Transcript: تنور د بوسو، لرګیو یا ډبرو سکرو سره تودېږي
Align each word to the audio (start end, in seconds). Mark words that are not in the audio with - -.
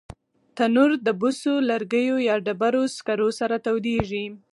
تنور 0.55 0.91
د 1.05 1.07
بوسو، 1.19 1.53
لرګیو 1.69 2.15
یا 2.27 2.35
ډبرو 2.45 2.83
سکرو 2.95 3.29
سره 3.39 3.55
تودېږي 3.65 4.25